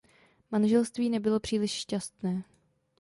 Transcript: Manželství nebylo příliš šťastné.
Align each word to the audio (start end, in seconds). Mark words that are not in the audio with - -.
Manželství 0.51 1.09
nebylo 1.09 1.39
příliš 1.39 1.71
šťastné. 1.71 2.43